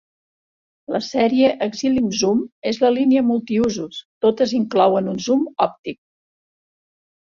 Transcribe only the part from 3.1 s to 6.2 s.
multiusos, totes inclouen un zoom òptic.